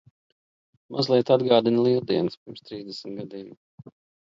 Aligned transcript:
Mazliet 0.95 1.31
atgādina 1.35 1.85
Lieldienas 1.89 2.41
pirms 2.41 2.67
trīsdesmit 2.71 3.17
gadiem. 3.31 3.57